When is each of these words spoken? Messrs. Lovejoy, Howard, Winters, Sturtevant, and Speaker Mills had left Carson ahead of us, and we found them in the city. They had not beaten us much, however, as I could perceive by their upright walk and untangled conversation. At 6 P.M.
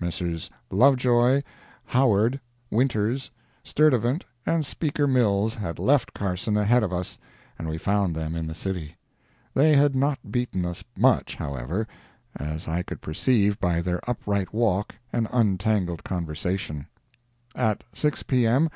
Messrs. 0.00 0.48
Lovejoy, 0.70 1.42
Howard, 1.84 2.40
Winters, 2.70 3.30
Sturtevant, 3.62 4.24
and 4.46 4.64
Speaker 4.64 5.06
Mills 5.06 5.54
had 5.56 5.78
left 5.78 6.14
Carson 6.14 6.56
ahead 6.56 6.82
of 6.82 6.94
us, 6.94 7.18
and 7.58 7.68
we 7.68 7.76
found 7.76 8.16
them 8.16 8.34
in 8.34 8.46
the 8.46 8.54
city. 8.54 8.96
They 9.52 9.74
had 9.76 9.94
not 9.94 10.32
beaten 10.32 10.64
us 10.64 10.82
much, 10.96 11.34
however, 11.34 11.86
as 12.34 12.66
I 12.66 12.84
could 12.84 13.02
perceive 13.02 13.60
by 13.60 13.82
their 13.82 14.00
upright 14.08 14.54
walk 14.54 14.94
and 15.12 15.28
untangled 15.30 16.02
conversation. 16.04 16.86
At 17.54 17.84
6 17.92 18.22
P.M. 18.22 18.70